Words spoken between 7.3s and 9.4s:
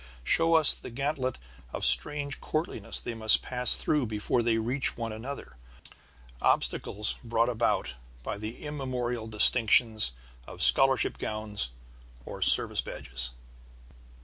about by the immemorial